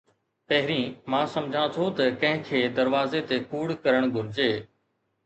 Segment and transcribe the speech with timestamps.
[0.49, 4.49] پهرين، مان سمجهان ٿو ته ڪنهن کي دروازي تي ڪوڙ ڪرڻ گهرجي